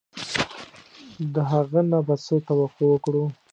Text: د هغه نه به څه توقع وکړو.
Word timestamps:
د 1.33 1.35
هغه 1.51 1.81
نه 1.91 1.99
به 2.05 2.15
څه 2.25 2.35
توقع 2.47 2.85
وکړو. 2.89 3.25